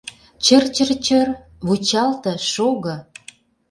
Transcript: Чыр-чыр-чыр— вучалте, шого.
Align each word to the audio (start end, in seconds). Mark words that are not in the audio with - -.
Чыр-чыр-чыр— 0.45 1.27
вучалте, 1.67 2.33
шого. 2.51 2.95